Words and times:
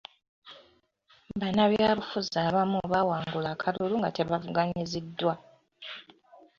Bannabyabufuzi 1.39 2.37
abamu 2.47 2.79
bawangula 2.91 3.47
akalulu 3.55 3.95
nga 3.99 4.09
tebavuganyiziddwa. 4.15 5.33